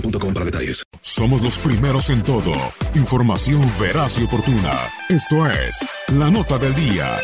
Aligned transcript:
boostmobile.com 0.00 0.34
para 0.34 0.44
detalles. 0.44 0.82
Somos 1.02 1.42
los 1.42 1.58
primeros 1.58 2.10
en 2.10 2.22
todo. 2.22 2.52
Información 2.94 3.62
veraz 3.80 4.18
y 4.18 4.24
oportuna. 4.24 4.72
Esto 5.08 5.46
es 5.50 5.86
La 6.08 6.30
Nota 6.30 6.58
del 6.58 6.74
Día. 6.74 7.16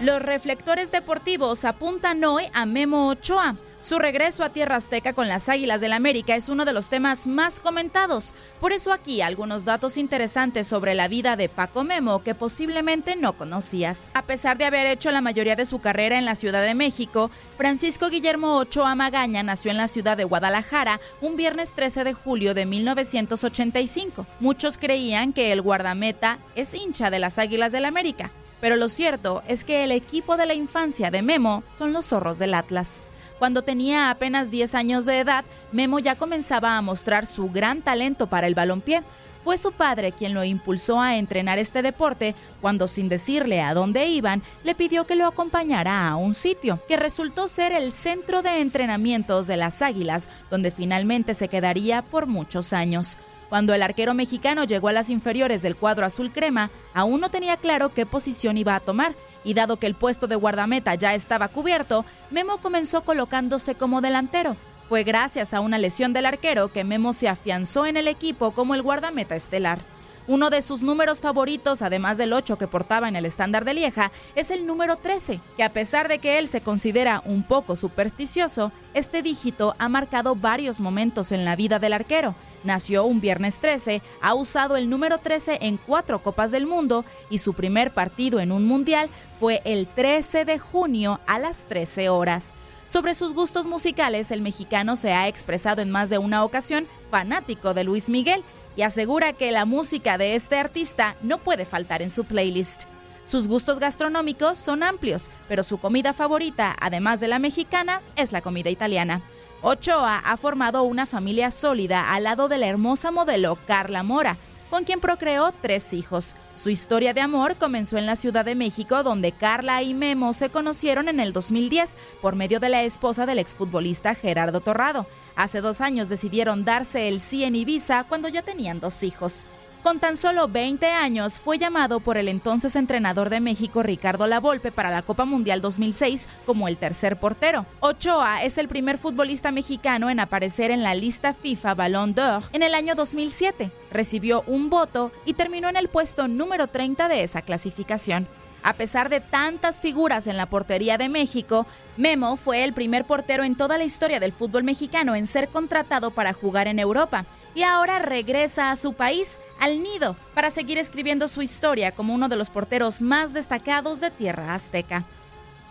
Los 0.00 0.22
reflectores 0.22 0.90
deportivos 0.90 1.64
apuntan 1.64 2.24
hoy 2.24 2.44
a 2.54 2.64
Memo 2.64 3.08
Ochoa. 3.08 3.56
Su 3.82 3.98
regreso 3.98 4.44
a 4.44 4.50
Tierra 4.50 4.76
Azteca 4.76 5.14
con 5.14 5.26
las 5.26 5.48
Águilas 5.48 5.80
del 5.80 5.94
América 5.94 6.36
es 6.36 6.50
uno 6.50 6.66
de 6.66 6.74
los 6.74 6.90
temas 6.90 7.26
más 7.26 7.60
comentados. 7.60 8.34
Por 8.60 8.74
eso 8.74 8.92
aquí 8.92 9.22
algunos 9.22 9.64
datos 9.64 9.96
interesantes 9.96 10.66
sobre 10.66 10.94
la 10.94 11.08
vida 11.08 11.34
de 11.34 11.48
Paco 11.48 11.82
Memo 11.82 12.22
que 12.22 12.34
posiblemente 12.34 13.16
no 13.16 13.38
conocías. 13.38 14.06
A 14.12 14.20
pesar 14.26 14.58
de 14.58 14.66
haber 14.66 14.86
hecho 14.86 15.10
la 15.10 15.22
mayoría 15.22 15.56
de 15.56 15.64
su 15.64 15.78
carrera 15.78 16.18
en 16.18 16.26
la 16.26 16.34
Ciudad 16.34 16.62
de 16.62 16.74
México, 16.74 17.30
Francisco 17.56 18.10
Guillermo 18.10 18.58
Ochoa 18.58 18.94
Magaña 18.94 19.42
nació 19.42 19.70
en 19.70 19.78
la 19.78 19.88
ciudad 19.88 20.18
de 20.18 20.24
Guadalajara 20.24 21.00
un 21.22 21.36
viernes 21.36 21.72
13 21.72 22.04
de 22.04 22.12
julio 22.12 22.52
de 22.52 22.66
1985. 22.66 24.26
Muchos 24.40 24.76
creían 24.76 25.32
que 25.32 25.52
el 25.52 25.62
guardameta 25.62 26.38
es 26.54 26.74
hincha 26.74 27.08
de 27.08 27.18
las 27.18 27.38
Águilas 27.38 27.72
del 27.72 27.86
América, 27.86 28.30
pero 28.60 28.76
lo 28.76 28.90
cierto 28.90 29.42
es 29.48 29.64
que 29.64 29.84
el 29.84 29.90
equipo 29.90 30.36
de 30.36 30.44
la 30.44 30.52
infancia 30.52 31.10
de 31.10 31.22
Memo 31.22 31.64
son 31.74 31.94
los 31.94 32.04
zorros 32.04 32.38
del 32.38 32.52
Atlas. 32.52 33.00
Cuando 33.40 33.62
tenía 33.62 34.10
apenas 34.10 34.50
10 34.50 34.74
años 34.74 35.06
de 35.06 35.18
edad, 35.18 35.46
Memo 35.72 35.98
ya 35.98 36.14
comenzaba 36.14 36.76
a 36.76 36.82
mostrar 36.82 37.26
su 37.26 37.48
gran 37.48 37.80
talento 37.80 38.26
para 38.26 38.46
el 38.46 38.54
balompié. 38.54 39.02
Fue 39.42 39.56
su 39.56 39.72
padre 39.72 40.12
quien 40.12 40.34
lo 40.34 40.44
impulsó 40.44 41.00
a 41.00 41.16
entrenar 41.16 41.58
este 41.58 41.80
deporte 41.80 42.34
cuando 42.60 42.86
sin 42.86 43.08
decirle 43.08 43.62
a 43.62 43.72
dónde 43.72 44.08
iban, 44.08 44.42
le 44.62 44.74
pidió 44.74 45.06
que 45.06 45.16
lo 45.16 45.26
acompañara 45.26 46.06
a 46.06 46.16
un 46.16 46.34
sitio, 46.34 46.80
que 46.86 46.98
resultó 46.98 47.48
ser 47.48 47.72
el 47.72 47.94
centro 47.94 48.42
de 48.42 48.60
entrenamientos 48.60 49.46
de 49.46 49.56
las 49.56 49.80
Águilas, 49.80 50.28
donde 50.50 50.70
finalmente 50.70 51.32
se 51.32 51.48
quedaría 51.48 52.02
por 52.02 52.26
muchos 52.26 52.74
años. 52.74 53.16
Cuando 53.48 53.72
el 53.72 53.82
arquero 53.82 54.12
mexicano 54.12 54.64
llegó 54.64 54.88
a 54.88 54.92
las 54.92 55.08
inferiores 55.08 55.62
del 55.62 55.76
cuadro 55.76 56.04
azul 56.04 56.30
crema, 56.30 56.70
aún 56.92 57.22
no 57.22 57.30
tenía 57.30 57.56
claro 57.56 57.88
qué 57.88 58.04
posición 58.04 58.58
iba 58.58 58.74
a 58.74 58.80
tomar, 58.80 59.14
y 59.44 59.54
dado 59.54 59.78
que 59.78 59.86
el 59.86 59.94
puesto 59.94 60.26
de 60.26 60.36
guardameta 60.36 60.94
ya 60.94 61.14
estaba 61.14 61.48
cubierto, 61.48 62.04
Memo 62.30 62.58
comenzó 62.58 63.04
colocándose 63.04 63.74
como 63.74 64.00
delantero. 64.00 64.56
Fue 64.88 65.04
gracias 65.04 65.54
a 65.54 65.60
una 65.60 65.78
lesión 65.78 66.12
del 66.12 66.26
arquero 66.26 66.72
que 66.72 66.84
Memo 66.84 67.12
se 67.12 67.28
afianzó 67.28 67.86
en 67.86 67.96
el 67.96 68.08
equipo 68.08 68.50
como 68.50 68.74
el 68.74 68.82
guardameta 68.82 69.36
estelar. 69.36 69.78
Uno 70.26 70.50
de 70.50 70.62
sus 70.62 70.82
números 70.82 71.20
favoritos, 71.20 71.82
además 71.82 72.18
del 72.18 72.32
8 72.32 72.58
que 72.58 72.68
portaba 72.68 73.08
en 73.08 73.16
el 73.16 73.24
estándar 73.24 73.64
de 73.64 73.74
Lieja, 73.74 74.12
es 74.34 74.50
el 74.50 74.66
número 74.66 74.96
13, 74.96 75.40
que 75.56 75.64
a 75.64 75.72
pesar 75.72 76.08
de 76.08 76.18
que 76.18 76.38
él 76.38 76.46
se 76.46 76.60
considera 76.60 77.22
un 77.24 77.42
poco 77.42 77.74
supersticioso, 77.74 78.70
este 78.94 79.22
dígito 79.22 79.74
ha 79.78 79.88
marcado 79.88 80.36
varios 80.36 80.80
momentos 80.80 81.32
en 81.32 81.44
la 81.44 81.56
vida 81.56 81.78
del 81.78 81.92
arquero. 81.92 82.34
Nació 82.64 83.04
un 83.04 83.20
viernes 83.20 83.58
13, 83.58 84.02
ha 84.20 84.34
usado 84.34 84.76
el 84.76 84.90
número 84.90 85.18
13 85.18 85.58
en 85.62 85.78
cuatro 85.78 86.22
Copas 86.22 86.50
del 86.50 86.66
Mundo 86.66 87.04
y 87.30 87.38
su 87.38 87.54
primer 87.54 87.92
partido 87.92 88.40
en 88.40 88.52
un 88.52 88.66
Mundial 88.66 89.08
fue 89.38 89.62
el 89.64 89.86
13 89.86 90.44
de 90.44 90.58
junio 90.58 91.20
a 91.26 91.38
las 91.38 91.66
13 91.66 92.08
horas. 92.08 92.54
Sobre 92.86 93.14
sus 93.14 93.34
gustos 93.34 93.68
musicales, 93.68 94.32
el 94.32 94.42
mexicano 94.42 94.96
se 94.96 95.12
ha 95.12 95.28
expresado 95.28 95.80
en 95.80 95.90
más 95.90 96.10
de 96.10 96.18
una 96.18 96.44
ocasión 96.44 96.88
fanático 97.10 97.72
de 97.72 97.84
Luis 97.84 98.10
Miguel 98.10 98.42
y 98.80 98.82
asegura 98.82 99.34
que 99.34 99.52
la 99.52 99.66
música 99.66 100.16
de 100.16 100.34
este 100.34 100.56
artista 100.56 101.14
no 101.20 101.36
puede 101.36 101.66
faltar 101.66 102.00
en 102.00 102.10
su 102.10 102.24
playlist. 102.24 102.84
Sus 103.26 103.46
gustos 103.46 103.78
gastronómicos 103.78 104.56
son 104.56 104.82
amplios, 104.82 105.30
pero 105.48 105.64
su 105.64 105.76
comida 105.76 106.14
favorita, 106.14 106.74
además 106.80 107.20
de 107.20 107.28
la 107.28 107.38
mexicana, 107.38 108.00
es 108.16 108.32
la 108.32 108.40
comida 108.40 108.70
italiana. 108.70 109.20
Ochoa 109.60 110.22
ha 110.24 110.36
formado 110.38 110.82
una 110.84 111.04
familia 111.04 111.50
sólida 111.50 112.10
al 112.10 112.24
lado 112.24 112.48
de 112.48 112.56
la 112.56 112.68
hermosa 112.68 113.10
modelo 113.10 113.58
Carla 113.66 114.02
Mora, 114.02 114.38
con 114.70 114.84
quien 114.84 115.00
procreó 115.00 115.52
tres 115.60 115.92
hijos. 115.92 116.36
Su 116.54 116.70
historia 116.70 117.12
de 117.12 117.20
amor 117.20 117.56
comenzó 117.56 117.98
en 117.98 118.06
la 118.06 118.16
Ciudad 118.16 118.44
de 118.44 118.54
México, 118.54 119.02
donde 119.02 119.32
Carla 119.32 119.82
y 119.82 119.92
Memo 119.92 120.32
se 120.32 120.48
conocieron 120.48 121.08
en 121.08 121.20
el 121.20 121.32
2010 121.32 121.96
por 122.22 122.36
medio 122.36 122.60
de 122.60 122.68
la 122.68 122.82
esposa 122.82 123.26
del 123.26 123.40
exfutbolista 123.40 124.14
Gerardo 124.14 124.60
Torrado. 124.60 125.06
Hace 125.34 125.60
dos 125.60 125.80
años 125.80 126.08
decidieron 126.08 126.64
darse 126.64 127.08
el 127.08 127.20
sí 127.20 127.44
en 127.44 127.56
Ibiza 127.56 128.04
cuando 128.04 128.28
ya 128.28 128.42
tenían 128.42 128.80
dos 128.80 129.02
hijos. 129.02 129.48
Con 129.82 129.98
tan 129.98 130.18
solo 130.18 130.46
20 130.46 130.86
años 130.86 131.40
fue 131.40 131.56
llamado 131.56 132.00
por 132.00 132.18
el 132.18 132.28
entonces 132.28 132.76
entrenador 132.76 133.30
de 133.30 133.40
México 133.40 133.82
Ricardo 133.82 134.26
Lavolpe 134.26 134.70
para 134.70 134.90
la 134.90 135.00
Copa 135.00 135.24
Mundial 135.24 135.62
2006 135.62 136.28
como 136.44 136.68
el 136.68 136.76
tercer 136.76 137.18
portero. 137.18 137.64
Ochoa 137.80 138.44
es 138.44 138.58
el 138.58 138.68
primer 138.68 138.98
futbolista 138.98 139.52
mexicano 139.52 140.10
en 140.10 140.20
aparecer 140.20 140.70
en 140.70 140.82
la 140.82 140.94
lista 140.94 141.32
FIFA 141.32 141.74
Ballon 141.74 142.14
d'Or 142.14 142.42
en 142.52 142.62
el 142.62 142.74
año 142.74 142.94
2007. 142.94 143.72
Recibió 143.90 144.44
un 144.46 144.68
voto 144.68 145.12
y 145.24 145.32
terminó 145.32 145.70
en 145.70 145.76
el 145.76 145.88
puesto 145.88 146.28
número 146.28 146.66
30 146.66 147.08
de 147.08 147.24
esa 147.24 147.40
clasificación. 147.40 148.28
A 148.62 148.74
pesar 148.74 149.08
de 149.08 149.20
tantas 149.20 149.80
figuras 149.80 150.26
en 150.26 150.36
la 150.36 150.44
portería 150.44 150.98
de 150.98 151.08
México, 151.08 151.66
Memo 151.96 152.36
fue 152.36 152.64
el 152.64 152.74
primer 152.74 153.06
portero 153.06 153.44
en 153.44 153.56
toda 153.56 153.78
la 153.78 153.84
historia 153.84 154.20
del 154.20 154.32
fútbol 154.32 154.62
mexicano 154.62 155.14
en 155.14 155.26
ser 155.26 155.48
contratado 155.48 156.10
para 156.10 156.34
jugar 156.34 156.68
en 156.68 156.78
Europa 156.78 157.24
y 157.54 157.62
ahora 157.62 157.98
regresa 157.98 158.70
a 158.70 158.76
su 158.76 158.94
país, 158.94 159.40
al 159.58 159.82
nido, 159.82 160.16
para 160.34 160.50
seguir 160.50 160.78
escribiendo 160.78 161.28
su 161.28 161.42
historia 161.42 161.92
como 161.92 162.14
uno 162.14 162.28
de 162.28 162.36
los 162.36 162.50
porteros 162.50 163.00
más 163.00 163.32
destacados 163.32 164.00
de 164.00 164.10
tierra 164.10 164.54
azteca. 164.54 165.04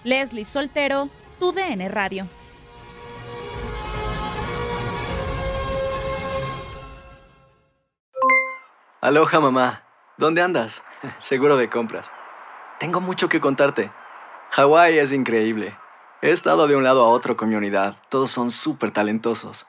Leslie 0.04 0.46
Soltero, 0.46 1.10
tu 1.40 1.52
DN 1.52 1.88
Radio. 1.90 2.28
Aloha 9.02 9.40
mamá, 9.40 9.84
¿dónde 10.18 10.42
andas? 10.42 10.84
Seguro 11.20 11.56
de 11.56 11.70
compras. 11.70 12.12
Tengo 12.80 13.00
mucho 13.00 13.30
que 13.30 13.40
contarte. 13.40 13.92
Hawái 14.52 14.98
es 14.98 15.14
increíble. 15.14 15.78
He 16.22 16.32
estado 16.32 16.68
de 16.68 16.76
un 16.76 16.84
lado 16.84 17.06
a 17.06 17.08
otro 17.08 17.38
con 17.38 17.48
mi 17.48 17.56
unidad. 17.56 17.96
Todos 18.10 18.30
son 18.30 18.52
súper 18.52 18.92
talentosos. 18.92 19.69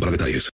para 0.00 0.10
detalles. 0.10 0.53